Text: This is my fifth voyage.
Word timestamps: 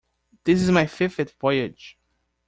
This 0.45 0.63
is 0.63 0.71
my 0.71 0.87
fifth 0.87 1.35
voyage. 1.39 1.95